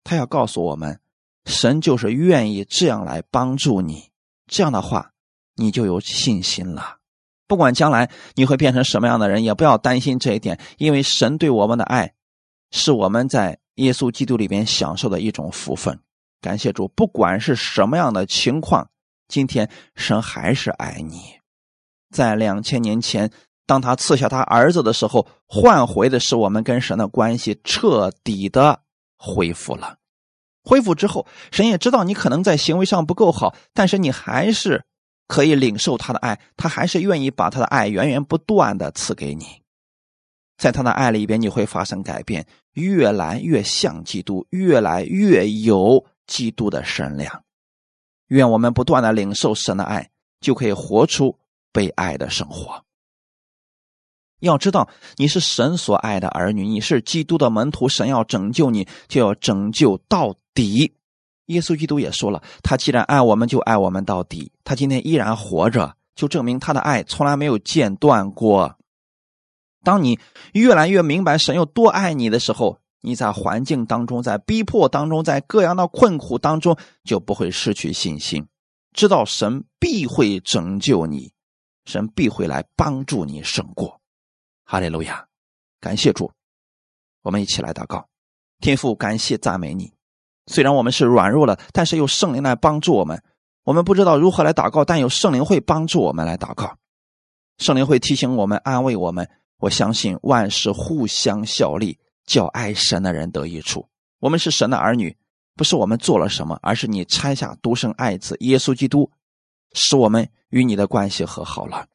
[0.05, 1.01] 他要告诉我们，
[1.45, 4.11] 神就是愿意这样来帮助你。
[4.47, 5.12] 这样的话。
[5.59, 6.95] 你就有信心了，
[7.49, 12.14] 不管将来你会变成什么样的人，也不要担心这一点，因为神对我们的爱，
[12.70, 16.01] 是我们在耶稣基督里边享受的一种福分。
[16.40, 18.88] 感谢主，不管是什么样的情况，
[19.28, 21.20] 今天神还是爱你。
[22.12, 23.30] 在两千年前，
[23.66, 28.80] 当他赐下他儿子的时候，换回的是我们跟神的关系彻底的
[29.16, 29.97] 恢复了。
[30.62, 34.84] 恢复之后，神也知道你可能在行为上不够好，但是你还是。
[35.27, 39.45] 可以领受他的爱，他还是愿意把他的爱源源不断的赐给你，
[40.57, 47.43] 在他的爱里边，你会发生改变，越来越像基督，越来越有基督的神量。
[48.29, 50.11] 愿我们不断的领受神的爱，
[50.41, 51.39] 就可以活出
[51.72, 52.85] 被爱的生活。
[54.41, 60.93] 要知道，你是神所爱的儿女，你是基督的门徒，神要拯救你，就要拯救到底。
[61.47, 64.53] 耶稣基督也说了，他既然爱我们，就爱我们到底。
[64.64, 68.76] 他今天依然活着，就证明他的爱从来没有间断过。
[69.84, 70.18] 当你
[70.53, 78.44] 越来越明白神有多爱你的时候，你在环境当中，在逼迫当中，在各样的困苦当中，就不会失去信心，
[78.92, 81.32] 知道神必会拯救你，
[81.84, 84.01] 神必会来帮助你胜过。
[84.64, 85.24] 哈利路亚，
[85.80, 86.32] 感谢主，
[87.22, 88.09] 我们一起来祷告，
[88.59, 89.95] 天父，感谢赞美你。
[90.47, 93.22] 虽然我们是软弱了，但是有圣灵来帮助我们。
[93.64, 96.76] 我们不知道如何来祷告，但有圣灵会帮助我们来祷告。
[97.59, 99.28] 圣灵会提醒我们、安慰我们。
[99.59, 103.88] 我相信万事互相效力，叫爱神的人得益处。
[104.20, 105.16] 我们是神的儿女，
[105.57, 109.11] 不是我们做了什么，而是你拆下独生爱子耶稣基督，
[109.72, 111.86] 使我们与你的关系和好了。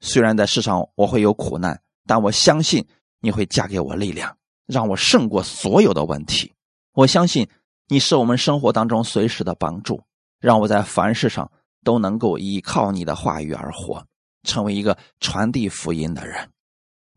[0.00, 2.86] 虽然在世上我会有苦难，但我相信
[3.20, 4.36] 你会加给我力量，
[4.66, 6.52] 让我胜过所有的问题。
[6.92, 7.48] 我相信。
[7.88, 10.02] 你是我们生活当中随时的帮助，
[10.38, 11.50] 让我在凡事上
[11.82, 14.06] 都能够依靠你的话语而活，
[14.42, 16.50] 成为一个传递福音的人。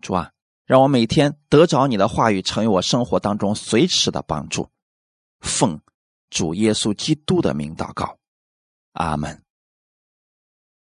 [0.01, 0.31] 主啊，
[0.65, 4.67] 让我每天得着你的话语，成为我生活当中随时的帮助。
[5.41, 5.79] 奉
[6.29, 8.17] 主耶稣基督的名祷告，
[8.93, 9.43] 阿门。